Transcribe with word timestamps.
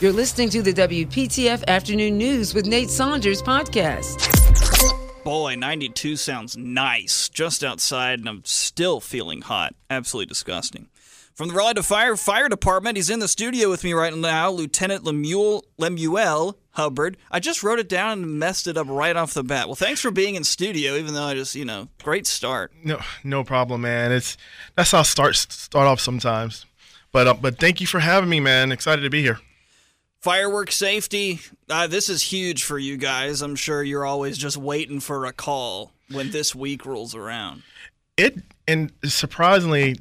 You're 0.00 0.12
listening 0.12 0.50
to 0.50 0.60
the 0.60 0.72
WPTF 0.72 1.62
Afternoon 1.68 2.18
News 2.18 2.52
with 2.52 2.66
Nate 2.66 2.90
Saunders 2.90 3.40
podcast. 3.40 4.18
Boy, 5.22 5.54
92 5.54 6.16
sounds 6.16 6.56
nice. 6.56 7.28
Just 7.28 7.62
outside, 7.62 8.18
and 8.18 8.28
I'm 8.28 8.42
still 8.44 9.00
feeling 9.00 9.42
hot. 9.42 9.74
Absolutely 9.88 10.26
disgusting. 10.26 10.88
From 11.34 11.48
the 11.48 11.54
Raleigh 11.54 11.82
Fire 11.82 12.16
Fire 12.16 12.48
Department, 12.48 12.96
he's 12.96 13.08
in 13.08 13.20
the 13.20 13.28
studio 13.28 13.70
with 13.70 13.84
me 13.84 13.92
right 13.92 14.14
now, 14.14 14.50
Lieutenant 14.50 15.04
Lemuel, 15.04 15.64
Lemuel 15.78 16.58
Hubbard. 16.72 17.16
I 17.30 17.38
just 17.38 17.62
wrote 17.62 17.78
it 17.78 17.88
down 17.88 18.24
and 18.24 18.38
messed 18.38 18.66
it 18.66 18.76
up 18.76 18.88
right 18.88 19.14
off 19.14 19.32
the 19.32 19.44
bat. 19.44 19.68
Well, 19.68 19.76
thanks 19.76 20.00
for 20.00 20.10
being 20.10 20.34
in 20.34 20.42
studio, 20.42 20.96
even 20.96 21.14
though 21.14 21.22
I 21.24 21.34
just, 21.34 21.54
you 21.54 21.64
know, 21.64 21.88
great 22.02 22.26
start. 22.26 22.72
No, 22.82 23.00
no 23.22 23.44
problem, 23.44 23.82
man. 23.82 24.10
It's 24.10 24.36
that's 24.76 24.90
how 24.90 25.02
start 25.02 25.36
start 25.36 25.86
off 25.86 26.00
sometimes. 26.00 26.66
But 27.12 27.26
uh, 27.28 27.34
but 27.34 27.58
thank 27.60 27.80
you 27.80 27.86
for 27.86 28.00
having 28.00 28.28
me, 28.28 28.40
man. 28.40 28.72
Excited 28.72 29.02
to 29.02 29.10
be 29.10 29.22
here. 29.22 29.38
Fireworks 30.24 30.76
safety. 30.76 31.40
Uh, 31.68 31.86
this 31.86 32.08
is 32.08 32.22
huge 32.22 32.64
for 32.64 32.78
you 32.78 32.96
guys. 32.96 33.42
I'm 33.42 33.56
sure 33.56 33.82
you're 33.82 34.06
always 34.06 34.38
just 34.38 34.56
waiting 34.56 34.98
for 34.98 35.26
a 35.26 35.34
call 35.34 35.92
when 36.10 36.30
this 36.30 36.54
week 36.54 36.86
rolls 36.86 37.14
around. 37.14 37.62
It 38.16 38.38
and 38.66 38.90
surprisingly, 39.04 39.96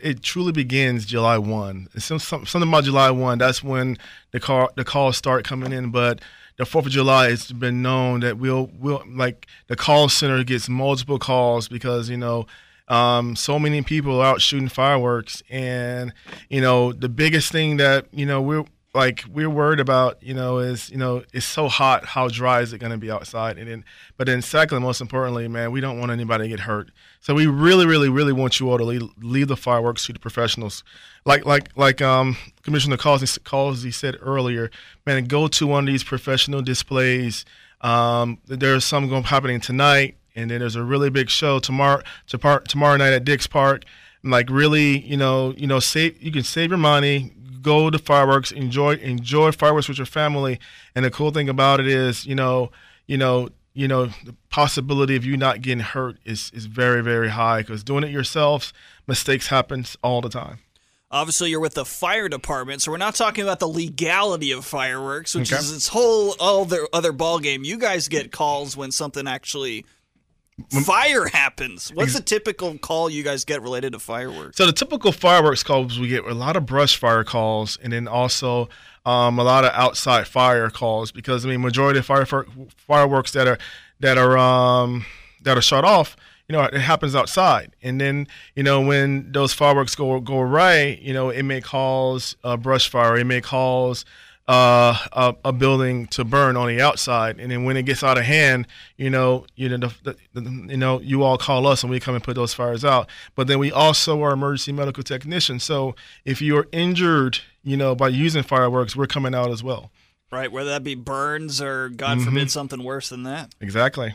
it, 0.00 0.22
truly 0.22 0.52
begins 0.52 1.04
July 1.04 1.36
one. 1.36 1.88
Some, 1.98 2.18
some, 2.18 2.46
something 2.46 2.66
about 2.66 2.84
July 2.84 3.10
one. 3.10 3.36
That's 3.36 3.62
when 3.62 3.98
the 4.30 4.40
call 4.40 4.70
the 4.74 4.86
calls 4.86 5.18
start 5.18 5.44
coming 5.44 5.74
in. 5.74 5.90
But 5.90 6.22
the 6.56 6.64
Fourth 6.64 6.86
of 6.86 6.92
July, 6.92 7.28
it's 7.28 7.52
been 7.52 7.82
known 7.82 8.20
that 8.20 8.38
we'll 8.38 8.70
we'll 8.80 9.02
like 9.06 9.48
the 9.66 9.76
call 9.76 10.08
center 10.08 10.42
gets 10.44 10.70
multiple 10.70 11.18
calls 11.18 11.68
because 11.68 12.08
you 12.08 12.16
know. 12.16 12.46
Um, 12.90 13.36
so 13.36 13.58
many 13.58 13.82
people 13.82 14.18
are 14.18 14.24
out 14.24 14.40
shooting 14.40 14.70
fireworks, 14.70 15.42
and 15.50 16.14
you 16.48 16.62
know 16.62 16.94
the 16.94 17.10
biggest 17.10 17.52
thing 17.52 17.76
that 17.76 18.06
you 18.12 18.24
know 18.24 18.40
we're 18.40 18.64
like 18.98 19.24
we're 19.32 19.48
worried 19.48 19.78
about, 19.78 20.20
you 20.20 20.34
know, 20.34 20.58
is 20.58 20.90
you 20.90 20.96
know 20.96 21.22
it's 21.32 21.46
so 21.46 21.68
hot. 21.68 22.04
How 22.04 22.26
dry 22.26 22.62
is 22.62 22.72
it 22.72 22.78
going 22.78 22.90
to 22.90 22.98
be 22.98 23.12
outside? 23.12 23.56
And 23.56 23.70
then, 23.70 23.84
but 24.16 24.26
then 24.26 24.42
secondly, 24.42 24.82
most 24.82 25.00
importantly, 25.00 25.46
man, 25.46 25.70
we 25.70 25.80
don't 25.80 26.00
want 26.00 26.10
anybody 26.10 26.44
to 26.44 26.48
get 26.48 26.60
hurt. 26.60 26.90
So 27.20 27.32
we 27.32 27.46
really, 27.46 27.86
really, 27.86 28.08
really 28.08 28.32
want 28.32 28.58
you 28.58 28.68
all 28.68 28.76
to 28.76 28.82
leave, 28.82 29.08
leave 29.20 29.46
the 29.46 29.56
fireworks 29.56 30.04
to 30.06 30.12
the 30.12 30.18
professionals. 30.18 30.82
Like 31.24 31.46
like 31.46 31.70
like 31.76 32.02
um, 32.02 32.36
Commissioner 32.62 32.96
Causey, 32.96 33.40
Causey 33.44 33.92
said 33.92 34.16
earlier, 34.20 34.68
man, 35.06 35.26
go 35.26 35.46
to 35.46 35.66
one 35.68 35.84
of 35.84 35.86
these 35.86 36.02
professional 36.02 36.60
displays. 36.60 37.44
Um, 37.82 38.38
there's 38.46 38.84
some 38.84 39.08
going 39.08 39.22
happening 39.22 39.60
tonight, 39.60 40.16
and 40.34 40.50
then 40.50 40.58
there's 40.58 40.74
a 40.74 40.82
really 40.82 41.08
big 41.08 41.30
show 41.30 41.60
tomorrow 41.60 42.02
to 42.26 42.62
tomorrow 42.66 42.96
night 42.96 43.12
at 43.12 43.24
Dix 43.24 43.46
Park. 43.46 43.84
Like 44.24 44.50
really, 44.50 44.98
you 44.98 45.16
know, 45.16 45.54
you 45.56 45.68
know, 45.68 45.78
save 45.78 46.20
you 46.20 46.32
can 46.32 46.42
save 46.42 46.70
your 46.70 46.78
money, 46.78 47.32
go 47.62 47.90
to 47.90 47.98
fireworks, 47.98 48.52
enjoy 48.52 48.94
enjoy 48.94 49.52
fireworks 49.52 49.88
with 49.88 49.98
your 49.98 50.06
family. 50.06 50.58
And 50.94 51.04
the 51.04 51.10
cool 51.10 51.30
thing 51.30 51.48
about 51.48 51.80
it 51.80 51.86
is, 51.86 52.26
you 52.26 52.34
know, 52.34 52.70
you 53.06 53.16
know, 53.16 53.48
you 53.74 53.88
know, 53.88 54.06
the 54.06 54.34
possibility 54.50 55.16
of 55.16 55.24
you 55.24 55.36
not 55.36 55.62
getting 55.62 55.80
hurt 55.80 56.18
is 56.24 56.50
is 56.54 56.66
very 56.66 57.02
very 57.02 57.30
high 57.30 57.62
because 57.62 57.84
doing 57.84 58.04
it 58.04 58.10
yourselves, 58.10 58.72
mistakes 59.06 59.48
happen 59.48 59.84
all 60.02 60.20
the 60.20 60.28
time. 60.28 60.58
Obviously, 61.10 61.48
you're 61.48 61.60
with 61.60 61.72
the 61.72 61.86
fire 61.86 62.28
department, 62.28 62.82
so 62.82 62.90
we're 62.90 62.98
not 62.98 63.14
talking 63.14 63.42
about 63.42 63.60
the 63.60 63.68
legality 63.68 64.52
of 64.52 64.66
fireworks, 64.66 65.34
which 65.34 65.50
okay. 65.50 65.58
is 65.58 65.72
its 65.72 65.88
whole 65.88 66.34
other 66.38 66.86
other 66.92 67.12
ball 67.12 67.38
game. 67.38 67.64
You 67.64 67.78
guys 67.78 68.08
get 68.08 68.30
calls 68.30 68.76
when 68.76 68.90
something 68.90 69.26
actually 69.26 69.86
fire 70.84 71.26
happens. 71.26 71.92
What's 71.92 72.14
the 72.14 72.20
typical 72.20 72.76
call 72.78 73.10
you 73.10 73.22
guys 73.22 73.44
get 73.44 73.62
related 73.62 73.92
to 73.92 73.98
fireworks? 73.98 74.56
So 74.56 74.66
the 74.66 74.72
typical 74.72 75.12
fireworks 75.12 75.62
calls 75.62 75.98
we 75.98 76.08
get 76.08 76.24
a 76.24 76.34
lot 76.34 76.56
of 76.56 76.66
brush 76.66 76.96
fire 76.96 77.24
calls, 77.24 77.78
and 77.82 77.92
then 77.92 78.08
also 78.08 78.68
um, 79.06 79.38
a 79.38 79.44
lot 79.44 79.64
of 79.64 79.72
outside 79.72 80.26
fire 80.26 80.70
calls 80.70 81.12
because 81.12 81.44
I 81.46 81.48
mean 81.48 81.60
majority 81.60 81.98
of 81.98 82.06
fire 82.06 82.26
fireworks 82.76 83.32
that 83.32 83.46
are 83.46 83.58
that 84.00 84.18
are 84.18 84.36
um, 84.36 85.06
that 85.42 85.56
are 85.56 85.62
shut 85.62 85.84
off. 85.84 86.16
You 86.48 86.54
know, 86.56 86.64
it 86.64 86.80
happens 86.80 87.14
outside, 87.14 87.76
and 87.82 88.00
then 88.00 88.26
you 88.56 88.62
know 88.62 88.80
when 88.80 89.32
those 89.32 89.52
fireworks 89.52 89.94
go 89.94 90.18
go 90.20 90.40
right, 90.40 91.00
you 91.00 91.12
know 91.12 91.30
it 91.30 91.42
may 91.42 91.60
cause 91.60 92.36
a 92.42 92.56
brush 92.56 92.88
fire. 92.88 93.16
It 93.16 93.24
may 93.24 93.40
cause 93.40 94.04
uh, 94.48 94.96
a, 95.12 95.34
a, 95.44 95.52
building 95.52 96.06
to 96.06 96.24
burn 96.24 96.56
on 96.56 96.68
the 96.68 96.80
outside, 96.80 97.38
and 97.38 97.50
then 97.50 97.64
when 97.64 97.76
it 97.76 97.82
gets 97.82 98.02
out 98.02 98.16
of 98.16 98.24
hand, 98.24 98.66
you 98.96 99.10
know, 99.10 99.44
you 99.56 99.68
know, 99.68 99.90
the, 100.02 100.16
the, 100.32 100.40
you 100.40 100.78
know, 100.78 101.00
you 101.00 101.22
all 101.22 101.36
call 101.36 101.66
us 101.66 101.82
and 101.82 101.90
we 101.90 102.00
come 102.00 102.14
and 102.14 102.24
put 102.24 102.34
those 102.34 102.54
fires 102.54 102.82
out. 102.82 103.10
But 103.34 103.46
then 103.46 103.58
we 103.58 103.70
also 103.70 104.22
are 104.22 104.32
emergency 104.32 104.72
medical 104.72 105.02
technicians. 105.02 105.64
So 105.64 105.94
if 106.24 106.40
you 106.40 106.56
are 106.56 106.66
injured, 106.72 107.40
you 107.62 107.76
know, 107.76 107.94
by 107.94 108.08
using 108.08 108.42
fireworks, 108.42 108.96
we're 108.96 109.06
coming 109.06 109.34
out 109.34 109.50
as 109.50 109.62
well. 109.62 109.90
Right, 110.32 110.50
whether 110.50 110.70
that 110.70 110.82
be 110.82 110.94
burns 110.94 111.60
or 111.60 111.90
God 111.90 112.16
mm-hmm. 112.16 112.24
forbid 112.26 112.50
something 112.50 112.82
worse 112.82 113.10
than 113.10 113.24
that. 113.24 113.54
Exactly. 113.60 114.14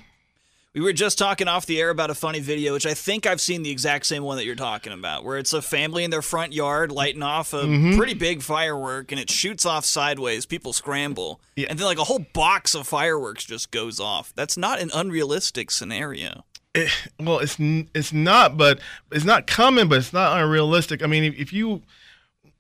We 0.76 0.82
were 0.82 0.94
just 0.94 1.20
talking 1.20 1.48
off 1.48 1.68
the 1.68 1.80
air 1.80 1.92
about 1.92 2.10
a 2.10 2.16
funny 2.16 2.40
video, 2.40 2.74
which 2.74 2.88
I 2.88 2.96
think 2.96 3.28
I've 3.28 3.40
seen 3.40 3.62
the 3.62 3.70
exact 3.70 4.08
same 4.08 4.24
one 4.24 4.38
that 4.38 4.46
you're 4.46 4.56
talking 4.56 4.92
about, 4.92 5.24
where 5.24 5.38
it's 5.38 5.54
a 5.54 5.62
family 5.62 6.04
in 6.04 6.10
their 6.10 6.24
front 6.24 6.52
yard 6.52 6.92
lighting 6.92 7.22
off 7.22 7.54
a 7.54 7.58
mm-hmm. 7.58 7.96
pretty 7.96 8.16
big 8.16 8.42
firework 8.42 9.12
and 9.12 9.22
it 9.22 9.30
shoots 9.30 9.68
off 9.68 9.86
sideways. 9.86 10.48
People 10.48 10.74
scramble. 10.74 11.40
Yeah. 11.56 11.68
And 11.70 11.78
then, 11.78 11.86
like, 11.86 12.00
a 12.00 12.04
whole 12.06 12.26
box 12.34 12.74
of 12.74 12.88
fireworks 12.88 13.44
just 13.44 13.70
goes 13.70 14.00
off. 14.00 14.34
That's 14.36 14.58
not 14.58 14.82
an 14.82 14.90
unrealistic 14.96 15.70
scenario. 15.70 16.44
It, 16.74 16.90
well, 17.20 17.38
it's 17.38 17.58
it's 17.60 18.12
not, 18.12 18.58
but 18.58 18.80
it's 19.12 19.26
not 19.26 19.46
common, 19.46 19.88
but 19.88 20.00
it's 20.00 20.12
not 20.12 20.42
unrealistic. 20.42 21.04
I 21.04 21.06
mean, 21.06 21.24
if, 21.24 21.36
if 21.36 21.54
you 21.54 21.84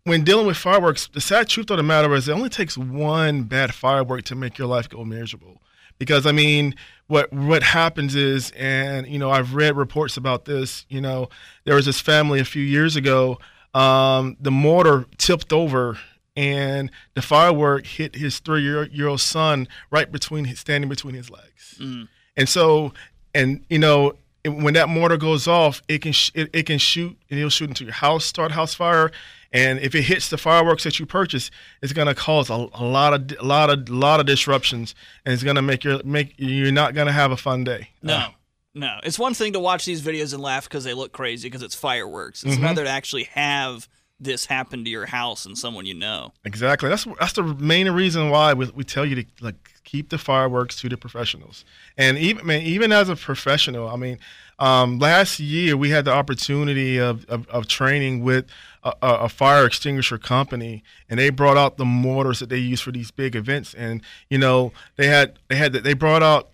when 0.03 0.23
dealing 0.23 0.45
with 0.45 0.57
fireworks, 0.57 1.07
the 1.07 1.21
sad 1.21 1.49
truth 1.49 1.71
of 1.71 1.77
the 1.77 1.83
matter 1.83 2.13
is 2.13 2.29
it 2.29 2.33
only 2.33 2.49
takes 2.49 2.77
one 2.77 3.43
bad 3.43 3.73
firework 3.73 4.25
to 4.25 4.35
make 4.35 4.59
your 4.59 4.67
life 4.67 4.87
go 4.87 5.03
miserable. 5.03 5.63
Because 5.97 6.27
I 6.27 6.31
mean, 6.31 6.75
what 7.07 7.31
what 7.33 7.63
happens 7.63 8.15
is, 8.15 8.51
and 8.51 9.07
you 9.07 9.19
know, 9.19 9.29
I've 9.29 9.53
read 9.53 9.75
reports 9.75 10.17
about 10.17 10.45
this. 10.45 10.85
You 10.89 11.01
know, 11.01 11.29
there 11.65 11.75
was 11.75 11.85
this 11.85 11.99
family 11.99 12.39
a 12.39 12.45
few 12.45 12.63
years 12.63 12.95
ago. 12.95 13.39
Um, 13.73 14.37
the 14.39 14.51
mortar 14.51 15.05
tipped 15.17 15.51
over, 15.51 15.97
and 16.35 16.91
the 17.13 17.21
firework 17.21 17.85
hit 17.85 18.15
his 18.15 18.39
three 18.39 18.61
year, 18.61 18.87
year 18.87 19.07
old 19.07 19.21
son 19.21 19.67
right 19.91 20.11
between 20.11 20.45
his, 20.45 20.59
standing 20.59 20.89
between 20.89 21.15
his 21.15 21.29
legs. 21.29 21.75
Mm. 21.79 22.07
And 22.37 22.49
so, 22.49 22.93
and 23.35 23.63
you 23.69 23.79
know, 23.79 24.13
when 24.45 24.73
that 24.73 24.89
mortar 24.89 25.17
goes 25.17 25.47
off, 25.47 25.81
it 25.87 26.01
can 26.01 26.11
sh- 26.11 26.31
it, 26.33 26.49
it, 26.53 26.65
can 26.65 26.77
shoot 26.77 27.17
and 27.29 27.39
it'll 27.39 27.49
shoot 27.49 27.69
into 27.69 27.83
your 27.85 27.93
house, 27.93 28.25
start 28.25 28.51
house 28.51 28.73
fire, 28.73 29.11
and 29.53 29.79
if 29.79 29.93
it 29.93 30.01
hits 30.01 30.29
the 30.29 30.37
fireworks 30.37 30.83
that 30.83 30.99
you 30.99 31.05
purchase, 31.05 31.51
it's 31.81 31.93
going 31.93 32.07
to 32.07 32.15
cause 32.15 32.49
a, 32.49 32.53
a, 32.53 32.83
lot 32.83 33.13
of 33.13 33.39
a 33.39 33.45
lot 33.45 33.69
of 33.69 33.87
lot 33.87 34.19
of 34.19 34.25
disruptions, 34.25 34.95
and 35.25 35.33
it's 35.33 35.43
going 35.43 35.55
to 35.55 35.61
make 35.61 35.83
your 35.83 36.01
make 36.03 36.33
you're 36.37 36.71
not 36.71 36.95
going 36.95 37.07
to 37.07 37.13
have 37.13 37.31
a 37.31 37.37
fun 37.37 37.63
day. 37.63 37.89
No. 38.01 38.15
Uh, 38.15 38.29
no, 38.75 38.97
it's 39.03 39.19
one 39.19 39.35
thing 39.35 39.53
to 39.53 39.59
watch 39.59 39.85
these 39.85 40.01
videos 40.01 40.33
and 40.33 40.41
laugh 40.41 40.63
because 40.63 40.83
they 40.83 40.95
look 40.95 41.11
crazy 41.11 41.47
because 41.47 41.61
it's 41.61 41.75
fireworks. 41.75 42.43
It's 42.43 42.55
mm-hmm. 42.55 42.63
another 42.63 42.85
to 42.85 42.89
actually 42.89 43.25
have 43.25 43.87
this 44.23 44.45
happened 44.45 44.85
to 44.85 44.91
your 44.91 45.05
house 45.05 45.45
and 45.45 45.57
someone 45.57 45.85
you 45.85 45.93
know. 45.93 46.31
Exactly. 46.45 46.89
That's 46.89 47.05
that's 47.19 47.33
the 47.33 47.43
main 47.43 47.89
reason 47.91 48.29
why 48.29 48.53
we, 48.53 48.69
we 48.75 48.83
tell 48.83 49.05
you 49.05 49.15
to 49.23 49.25
like 49.41 49.55
keep 49.83 50.09
the 50.09 50.17
fireworks 50.17 50.75
to 50.81 50.89
the 50.89 50.97
professionals. 50.97 51.65
And 51.97 52.17
even 52.17 52.45
man, 52.45 52.61
even 52.61 52.91
as 52.91 53.09
a 53.09 53.15
professional, 53.15 53.87
I 53.89 53.95
mean, 53.95 54.19
um, 54.59 54.99
last 54.99 55.39
year 55.39 55.75
we 55.75 55.89
had 55.89 56.05
the 56.05 56.11
opportunity 56.11 56.99
of, 56.99 57.25
of, 57.25 57.47
of 57.49 57.67
training 57.67 58.23
with 58.23 58.45
a, 58.83 58.93
a, 59.01 59.29
fire 59.29 59.65
extinguisher 59.65 60.17
company, 60.17 60.83
and 61.09 61.19
they 61.19 61.29
brought 61.29 61.57
out 61.57 61.77
the 61.77 61.85
mortars 61.85 62.39
that 62.39 62.49
they 62.49 62.57
use 62.57 62.81
for 62.81 62.91
these 62.91 63.11
big 63.11 63.35
events. 63.35 63.73
And 63.73 64.01
you 64.29 64.37
know, 64.37 64.71
they 64.95 65.07
had 65.07 65.39
they 65.47 65.55
had 65.55 65.73
they 65.73 65.93
brought 65.93 66.23
out 66.23 66.49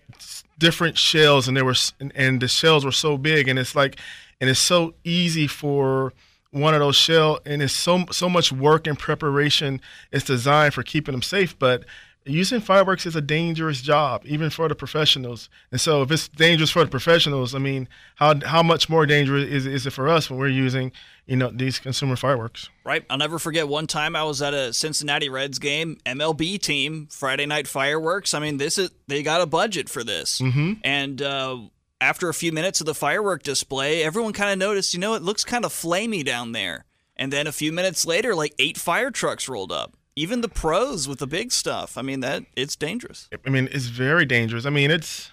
different 0.58 0.96
shells, 0.96 1.48
and 1.48 1.56
they 1.56 1.62
were 1.62 1.74
and, 1.98 2.12
and 2.14 2.40
the 2.40 2.48
shells 2.48 2.84
were 2.84 2.92
so 2.92 3.18
big, 3.18 3.48
and 3.48 3.58
it's 3.58 3.74
like, 3.74 3.98
and 4.40 4.48
it's 4.48 4.60
so 4.60 4.94
easy 5.04 5.46
for 5.46 6.12
one 6.52 6.74
of 6.74 6.80
those 6.80 6.96
shell 6.96 7.38
and 7.46 7.62
it's 7.62 7.72
so 7.72 8.04
so 8.10 8.28
much 8.28 8.50
work 8.50 8.86
and 8.86 8.98
preparation 8.98 9.80
it's 10.10 10.24
designed 10.24 10.74
for 10.74 10.82
keeping 10.82 11.12
them 11.12 11.22
safe 11.22 11.56
but 11.58 11.84
using 12.24 12.60
fireworks 12.60 13.06
is 13.06 13.16
a 13.16 13.20
dangerous 13.20 13.80
job, 13.80 14.22
even 14.24 14.50
for 14.50 14.68
the 14.68 14.74
professionals. 14.74 15.48
And 15.70 15.80
so, 15.80 16.02
if 16.02 16.10
it's 16.10 16.28
dangerous 16.28 16.70
for 16.70 16.84
the 16.84 16.90
professionals, 16.90 17.54
I 17.54 17.58
mean, 17.58 17.88
how 18.16 18.40
how 18.44 18.62
much 18.62 18.88
more 18.88 19.06
dangerous 19.06 19.48
is, 19.48 19.66
is 19.66 19.86
it 19.86 19.90
for 19.90 20.08
us 20.08 20.30
when 20.30 20.38
we're 20.38 20.48
using, 20.48 20.92
you 21.26 21.36
know, 21.36 21.50
these 21.50 21.78
consumer 21.78 22.16
fireworks? 22.16 22.68
Right. 22.84 23.04
I'll 23.08 23.18
never 23.18 23.38
forget 23.38 23.68
one 23.68 23.86
time 23.86 24.16
I 24.16 24.24
was 24.24 24.42
at 24.42 24.54
a 24.54 24.72
Cincinnati 24.72 25.28
Reds 25.28 25.58
game, 25.58 25.98
MLB 26.06 26.60
team, 26.60 27.08
Friday 27.10 27.46
night 27.46 27.66
fireworks. 27.66 28.34
I 28.34 28.40
mean, 28.40 28.58
this 28.58 28.78
is 28.78 28.90
they 29.06 29.22
got 29.22 29.40
a 29.40 29.46
budget 29.46 29.88
for 29.88 30.04
this, 30.04 30.40
mm-hmm. 30.40 30.74
and. 30.84 31.20
Uh, 31.20 31.58
after 32.00 32.28
a 32.28 32.34
few 32.34 32.52
minutes 32.52 32.80
of 32.80 32.86
the 32.86 32.94
firework 32.94 33.42
display, 33.42 34.02
everyone 34.02 34.32
kind 34.32 34.50
of 34.50 34.58
noticed, 34.58 34.94
you 34.94 35.00
know, 35.00 35.14
it 35.14 35.22
looks 35.22 35.44
kind 35.44 35.64
of 35.64 35.72
flamey 35.72 36.24
down 36.24 36.52
there. 36.52 36.84
And 37.16 37.32
then 37.32 37.46
a 37.46 37.52
few 37.52 37.72
minutes 37.72 38.06
later, 38.06 38.34
like 38.34 38.54
eight 38.58 38.78
fire 38.78 39.10
trucks 39.10 39.48
rolled 39.48 39.72
up 39.72 39.96
even 40.16 40.40
the 40.40 40.48
pros 40.48 41.08
with 41.08 41.18
the 41.18 41.26
big 41.26 41.52
stuff. 41.52 41.96
I 41.96 42.02
mean 42.02 42.20
that 42.20 42.44
it's 42.56 42.76
dangerous. 42.76 43.28
I 43.46 43.50
mean 43.50 43.68
it's 43.72 43.86
very 43.86 44.26
dangerous. 44.26 44.66
I 44.66 44.70
mean 44.70 44.90
it's 44.90 45.30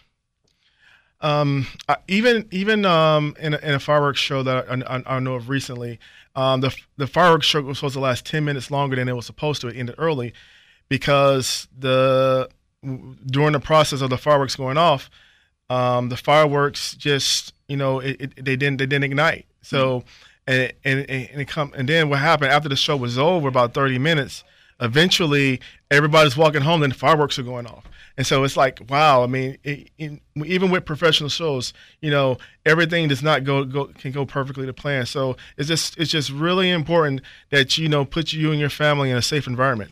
um, 1.20 1.68
even 2.08 2.48
even 2.52 2.86
um, 2.86 3.36
in, 3.40 3.54
a, 3.56 3.58
in 3.58 3.74
a 3.74 3.80
fireworks 3.80 4.20
show 4.20 4.44
that 4.44 4.70
I, 4.70 4.98
I, 4.98 5.18
I 5.18 5.20
know 5.20 5.34
of 5.36 5.50
recently, 5.50 6.00
um, 6.36 6.62
the 6.62 6.76
the 6.96 7.08
fireworks 7.08 7.48
show 7.48 7.62
was 7.62 7.80
supposed 7.80 7.96
to 7.96 8.00
last 8.00 8.26
ten 8.26 8.46
minutes 8.46 8.70
longer 8.70 8.96
than 8.96 9.10
it 9.10 9.16
was 9.16 9.26
supposed 9.26 9.62
to. 9.62 9.68
It 9.68 9.76
ended 9.76 9.96
early, 9.98 10.34
because 10.90 11.68
the 11.78 12.50
during 13.26 13.54
the 13.54 13.60
process 13.60 14.02
of 14.02 14.12
the 14.12 14.18
fireworks 14.18 14.56
going 14.56 14.78
off, 14.78 15.10
um, 15.70 16.10
the 16.10 16.18
fireworks 16.18 16.96
just 16.96 17.54
you 17.68 17.78
know 17.78 18.00
it, 18.00 18.18
it, 18.20 18.46
they 18.46 18.56
didn't 18.56 18.78
they 18.78 18.86
didn't 18.86 19.06
ignite. 19.06 19.46
So 19.62 20.04
and 20.48 20.74
and 20.84 21.10
and 21.10 21.42
it 21.42 21.48
come 21.48 21.74
and 21.76 21.88
then 21.88 22.10
what 22.10 22.20
happened 22.20 22.52
after 22.52 22.70
the 22.70 22.76
show 22.76 22.96
was 22.96 23.18
over 23.18 23.48
about 23.48 23.74
30 23.74 24.00
minutes 24.00 24.44
eventually 24.80 25.60
everybody's 25.90 26.38
walking 26.38 26.62
home 26.62 26.84
and 26.84 26.94
the 26.94 26.98
fireworks 26.98 27.40
are 27.40 27.44
going 27.44 27.66
off. 27.66 27.84
And 28.16 28.26
so 28.26 28.44
it's 28.44 28.58
like 28.58 28.82
wow 28.90 29.24
i 29.24 29.28
mean 29.28 29.58
it, 29.64 29.90
even 30.44 30.72
with 30.72 30.86
professional 30.86 31.30
shows 31.30 31.74
you 32.02 32.10
know 32.10 32.38
everything 32.66 33.08
does 33.08 33.22
not 33.22 33.44
go, 33.44 33.64
go 33.64 33.86
can 33.88 34.12
go 34.12 34.26
perfectly 34.26 34.66
to 34.66 34.74
plan. 34.74 35.06
So 35.06 35.36
it's 35.58 35.68
just 35.68 35.98
it's 35.98 36.12
just 36.12 36.32
really 36.32 36.70
important 36.70 37.22
that 37.50 37.78
you 37.78 37.90
know 37.90 38.06
put 38.06 38.34
you 38.34 38.52
and 38.52 38.60
your 38.60 38.70
family 38.70 39.12
in 39.12 39.18
a 39.18 39.22
safe 39.22 39.48
environment 39.48 39.92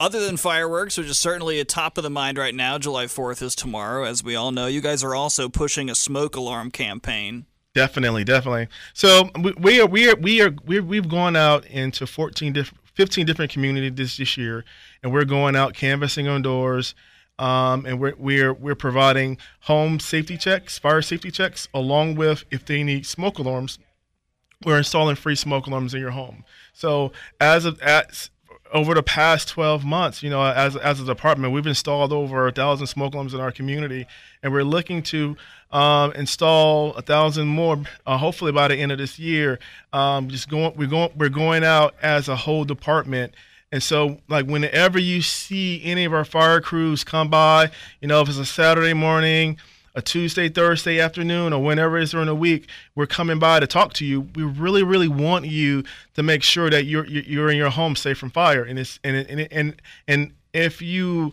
other 0.00 0.24
than 0.24 0.38
fireworks, 0.38 0.96
which 0.96 1.06
is 1.06 1.18
certainly 1.18 1.60
a 1.60 1.64
top 1.64 1.98
of 1.98 2.02
the 2.02 2.10
mind 2.10 2.38
right 2.38 2.54
now, 2.54 2.78
July 2.78 3.04
4th 3.04 3.42
is 3.42 3.54
tomorrow, 3.54 4.04
as 4.04 4.24
we 4.24 4.34
all 4.34 4.50
know. 4.50 4.66
You 4.66 4.80
guys 4.80 5.04
are 5.04 5.14
also 5.14 5.48
pushing 5.50 5.90
a 5.90 5.94
smoke 5.94 6.34
alarm 6.34 6.70
campaign. 6.70 7.44
Definitely, 7.74 8.24
definitely. 8.24 8.68
So 8.94 9.30
we, 9.40 9.52
we 9.52 9.80
are 9.80 9.86
we 9.86 10.10
are 10.10 10.16
we 10.16 10.40
are 10.40 10.52
we 10.66 10.80
we've 10.80 11.08
gone 11.08 11.36
out 11.36 11.64
into 11.66 12.06
14 12.06 12.52
different 12.52 12.82
15 12.94 13.24
different 13.24 13.52
communities 13.52 13.92
this, 13.94 14.16
this 14.16 14.36
year, 14.36 14.64
and 15.02 15.12
we're 15.12 15.24
going 15.24 15.54
out 15.54 15.74
canvassing 15.74 16.26
on 16.26 16.42
doors, 16.42 16.96
um, 17.38 17.86
and 17.86 18.00
we're 18.00 18.14
we're 18.18 18.52
we're 18.52 18.74
providing 18.74 19.38
home 19.60 20.00
safety 20.00 20.36
checks, 20.36 20.78
fire 20.78 21.00
safety 21.00 21.30
checks, 21.30 21.68
along 21.72 22.16
with 22.16 22.44
if 22.50 22.64
they 22.64 22.82
need 22.82 23.06
smoke 23.06 23.38
alarms, 23.38 23.78
we're 24.64 24.78
installing 24.78 25.14
free 25.14 25.36
smoke 25.36 25.68
alarms 25.68 25.94
in 25.94 26.00
your 26.00 26.10
home. 26.10 26.44
So 26.72 27.12
as 27.40 27.64
of 27.64 27.80
as 27.82 28.30
over 28.72 28.94
the 28.94 29.02
past 29.02 29.48
12 29.48 29.84
months, 29.84 30.22
you 30.22 30.30
know, 30.30 30.42
as, 30.42 30.76
as 30.76 31.00
a 31.00 31.04
department, 31.04 31.52
we've 31.52 31.66
installed 31.66 32.12
over 32.12 32.46
a 32.46 32.52
thousand 32.52 32.86
smoke 32.86 33.14
alarms 33.14 33.34
in 33.34 33.40
our 33.40 33.52
community, 33.52 34.06
and 34.42 34.52
we're 34.52 34.64
looking 34.64 35.02
to 35.02 35.36
um, 35.72 36.12
install 36.12 36.94
a 36.94 37.02
thousand 37.02 37.48
more, 37.48 37.82
uh, 38.06 38.16
hopefully 38.16 38.52
by 38.52 38.68
the 38.68 38.76
end 38.76 38.92
of 38.92 38.98
this 38.98 39.18
year. 39.18 39.58
Um, 39.92 40.28
just 40.28 40.48
going, 40.48 40.74
we're 40.76 40.88
going, 40.88 41.10
we're 41.16 41.28
going 41.28 41.64
out 41.64 41.94
as 42.02 42.28
a 42.28 42.36
whole 42.36 42.64
department. 42.64 43.34
And 43.72 43.82
so, 43.82 44.18
like, 44.28 44.46
whenever 44.46 44.98
you 44.98 45.22
see 45.22 45.80
any 45.84 46.04
of 46.04 46.12
our 46.12 46.24
fire 46.24 46.60
crews 46.60 47.04
come 47.04 47.28
by, 47.28 47.70
you 48.00 48.08
know, 48.08 48.20
if 48.20 48.28
it's 48.28 48.38
a 48.38 48.44
Saturday 48.44 48.94
morning, 48.94 49.58
a 49.94 50.02
Tuesday, 50.02 50.48
Thursday 50.48 51.00
afternoon, 51.00 51.52
or 51.52 51.62
whenever 51.62 51.98
it 51.98 52.04
is 52.04 52.10
during 52.12 52.26
the 52.26 52.34
week, 52.34 52.68
we're 52.94 53.06
coming 53.06 53.38
by 53.38 53.60
to 53.60 53.66
talk 53.66 53.92
to 53.94 54.04
you. 54.04 54.22
We 54.34 54.42
really, 54.42 54.82
really 54.82 55.08
want 55.08 55.46
you 55.46 55.84
to 56.14 56.22
make 56.22 56.42
sure 56.42 56.70
that 56.70 56.84
you're 56.84 57.06
you're 57.06 57.50
in 57.50 57.56
your 57.56 57.70
home 57.70 57.96
safe 57.96 58.18
from 58.18 58.30
fire. 58.30 58.62
And 58.62 58.78
it's 58.78 59.00
and 59.02 59.16
and 59.16 59.48
and 59.52 59.82
and 60.06 60.32
if 60.52 60.80
you 60.80 61.32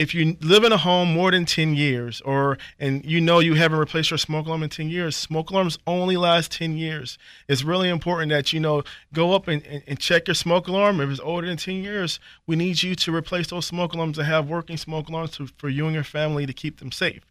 if 0.00 0.14
you 0.14 0.34
live 0.40 0.64
in 0.64 0.72
a 0.72 0.78
home 0.78 1.12
more 1.12 1.30
than 1.30 1.44
10 1.44 1.74
years 1.74 2.22
or 2.22 2.56
and 2.78 3.04
you 3.04 3.20
know 3.20 3.38
you 3.38 3.52
haven't 3.52 3.78
replaced 3.78 4.10
your 4.10 4.16
smoke 4.16 4.46
alarm 4.46 4.62
in 4.62 4.70
10 4.70 4.88
years 4.88 5.14
smoke 5.14 5.50
alarms 5.50 5.78
only 5.86 6.16
last 6.16 6.50
10 6.52 6.74
years 6.78 7.18
it's 7.48 7.62
really 7.62 7.90
important 7.90 8.30
that 8.30 8.50
you 8.50 8.58
know 8.58 8.82
go 9.12 9.34
up 9.34 9.46
and, 9.46 9.64
and, 9.66 9.82
and, 9.86 10.00
check 10.00 10.26
your 10.26 10.34
smoke 10.34 10.68
alarm 10.68 11.02
if 11.02 11.10
it's 11.10 11.20
older 11.20 11.46
than 11.46 11.58
10 11.58 11.74
years 11.76 12.18
we 12.46 12.56
need 12.56 12.82
you 12.82 12.94
to 12.94 13.14
replace 13.14 13.48
those 13.48 13.66
smoke 13.66 13.92
alarms 13.92 14.16
and 14.16 14.26
have 14.26 14.48
working 14.48 14.78
smoke 14.78 15.10
alarms 15.10 15.32
to, 15.32 15.46
for 15.58 15.68
you 15.68 15.84
and 15.84 15.94
your 15.94 16.02
family 16.02 16.46
to 16.46 16.54
keep 16.54 16.80
them 16.80 16.90
safe 16.90 17.26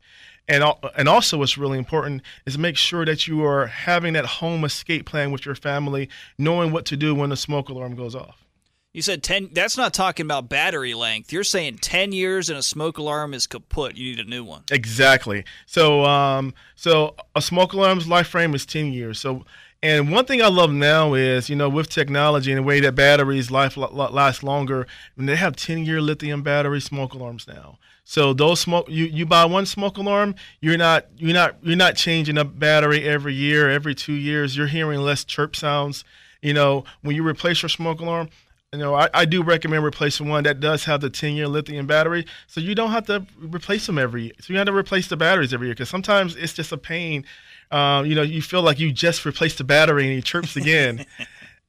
and 0.49 0.63
and 0.97 1.07
also 1.07 1.37
what's 1.37 1.57
really 1.57 1.77
important 1.77 2.23
is 2.45 2.57
make 2.57 2.75
sure 2.75 3.05
that 3.05 3.27
you 3.27 3.45
are 3.45 3.67
having 3.67 4.13
that 4.13 4.25
home 4.25 4.65
escape 4.65 5.05
plan 5.05 5.31
with 5.31 5.45
your 5.45 5.55
family, 5.55 6.09
knowing 6.37 6.71
what 6.71 6.85
to 6.85 6.97
do 6.97 7.15
when 7.15 7.29
the 7.29 7.37
smoke 7.37 7.69
alarm 7.69 7.95
goes 7.95 8.15
off. 8.15 8.45
You 8.91 9.03
said 9.03 9.21
10 9.21 9.51
that's 9.53 9.77
not 9.77 9.93
talking 9.93 10.25
about 10.25 10.49
battery 10.49 10.95
length. 10.95 11.31
You're 11.31 11.43
saying 11.43 11.77
10 11.77 12.11
years 12.11 12.49
and 12.49 12.57
a 12.57 12.63
smoke 12.63 12.97
alarm 12.97 13.35
is 13.35 13.45
kaput. 13.45 13.95
You 13.95 14.15
need 14.15 14.25
a 14.25 14.27
new 14.27 14.43
one. 14.43 14.63
Exactly. 14.71 15.45
So 15.67 16.03
um 16.05 16.55
so 16.75 17.15
a 17.35 17.41
smoke 17.41 17.73
alarm's 17.73 18.07
life 18.07 18.27
frame 18.27 18.55
is 18.55 18.65
10 18.65 18.91
years. 18.91 19.19
So 19.19 19.45
and 19.81 20.11
one 20.11 20.25
thing 20.25 20.41
I 20.41 20.47
love 20.47 20.71
now 20.71 21.13
is, 21.13 21.49
you 21.49 21.55
know, 21.55 21.69
with 21.69 21.89
technology 21.89 22.51
and 22.51 22.59
the 22.59 22.63
way 22.63 22.79
that 22.81 22.95
batteries 22.95 23.49
life 23.49 23.77
last 23.77 24.43
longer, 24.43 24.87
when 25.15 25.25
they 25.25 25.37
have 25.37 25.55
10 25.55 25.85
year 25.85 26.01
lithium 26.01 26.43
battery 26.43 26.81
smoke 26.81 27.13
alarms 27.13 27.47
now. 27.47 27.77
So 28.03 28.33
those 28.33 28.59
smoke 28.59 28.87
you, 28.89 29.05
you 29.05 29.25
buy 29.25 29.45
one 29.45 29.65
smoke 29.65 29.97
alarm, 29.97 30.33
you're 30.61 30.77
not 30.77 31.05
you're 31.17 31.33
not 31.33 31.57
you're 31.61 31.77
not 31.77 31.95
changing 31.95 32.37
a 32.39 32.43
battery 32.43 33.07
every 33.07 33.35
year, 33.35 33.69
every 33.69 33.93
two 33.93 34.13
years. 34.13 34.57
You're 34.57 34.67
hearing 34.67 35.01
less 35.01 35.23
chirp 35.23 35.55
sounds. 35.55 36.03
You 36.41 36.53
know, 36.53 36.85
when 37.01 37.15
you 37.15 37.25
replace 37.25 37.61
your 37.61 37.69
smoke 37.69 37.99
alarm, 37.99 38.29
you 38.71 38.77
know, 38.79 38.93
I, 38.93 39.09
I 39.13 39.25
do 39.25 39.41
recommend 39.41 39.83
replacing 39.83 40.29
one 40.29 40.43
that 40.43 40.59
does 40.59 40.83
have 40.85 41.01
the 41.01 41.09
10 41.09 41.33
year 41.33 41.47
lithium 41.47 41.87
battery. 41.87 42.25
So 42.47 42.61
you 42.61 42.75
don't 42.75 42.91
have 42.91 43.07
to 43.07 43.25
replace 43.39 43.87
them 43.87 43.97
every 43.97 44.25
year. 44.25 44.33
So 44.41 44.53
you 44.53 44.57
have 44.59 44.67
to 44.67 44.73
replace 44.73 45.07
the 45.07 45.17
batteries 45.17 45.53
every 45.53 45.67
year 45.67 45.73
because 45.73 45.89
sometimes 45.89 46.35
it's 46.35 46.53
just 46.53 46.71
a 46.71 46.77
pain. 46.77 47.25
Um, 47.71 48.05
you 48.05 48.13
know, 48.13 48.21
you 48.21 48.41
feel 48.41 48.61
like 48.61 48.79
you 48.79 48.91
just 48.91 49.25
replaced 49.25 49.57
the 49.57 49.63
battery 49.63 50.07
and 50.07 50.19
it 50.19 50.25
chirps 50.25 50.55
again. 50.55 51.05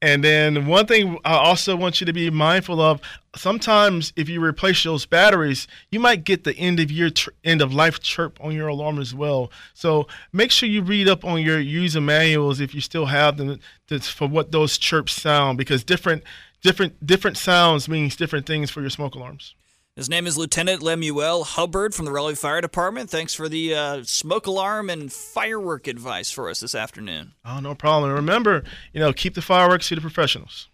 And 0.03 0.25
then 0.25 0.67
one 0.67 0.87
thing 0.87 1.19
I 1.27 1.35
also 1.35 1.77
want 1.77 2.01
you 2.01 2.07
to 2.07 2.13
be 2.13 2.31
mindful 2.31 2.81
of: 2.81 3.03
sometimes 3.37 4.15
if 4.17 4.31
you 4.31 4.43
replace 4.43 4.83
those 4.83 5.05
batteries, 5.05 5.69
you 5.91 6.01
might 6.01 6.25
get 6.25 6.45
the 6.45 6.57
end 6.57 6.81
of 6.81 6.91
year 6.91 7.11
end 7.45 7.61
of 7.61 7.75
life 7.75 8.01
chirp 8.01 8.39
on 8.41 8.53
your 8.53 8.69
alarm 8.69 8.99
as 8.99 9.15
well. 9.15 9.51
So 9.75 10.07
make 10.33 10.53
sure 10.53 10.69
you 10.69 10.81
read 10.83 11.07
up 11.07 11.23
on 11.25 11.43
your 11.43 11.61
user 11.61 12.01
manuals 12.01 12.61
if 12.61 12.75
you 12.75 12.81
still 12.81 13.07
have 13.07 13.37
them 13.37 13.61
to, 13.89 14.01
for 14.01 14.27
what 14.27 14.53
those 14.53 14.79
chirps 14.79 15.21
sound, 15.21 15.59
because 15.59 15.85
different 15.85 16.25
different 16.63 17.05
different 17.05 17.37
sounds 17.37 17.87
means 17.87 18.17
different 18.17 18.47
things 18.47 18.71
for 18.71 18.81
your 18.81 18.91
smoke 18.91 19.15
alarms. 19.15 19.55
His 20.01 20.09
name 20.09 20.27
is 20.27 20.39
Lieutenant 20.39 20.81
Lemuel 20.81 21.45
Hubbard 21.45 21.95
from 21.95 22.07
the 22.07 22.11
Raleigh 22.11 22.35
Fire 22.35 22.63
Department. 22.63 23.11
Thanks 23.11 23.35
for 23.35 23.51
the 23.51 23.75
uh, 23.75 24.03
smoke 24.05 24.47
alarm 24.47 24.89
and 24.89 25.13
firework 25.13 25.87
advice 25.87 26.31
for 26.31 26.49
us 26.49 26.61
this 26.61 26.75
afternoon. 26.75 27.35
Oh, 27.45 27.61
no 27.61 27.75
problem. 27.75 28.09
And 28.09 28.17
remember, 28.17 28.65
you 28.95 29.01
know, 29.01 29.13
keep 29.13 29.35
the 29.35 29.43
fireworks 29.43 29.89
to 29.89 29.97
the 29.97 30.01
professionals. 30.01 30.70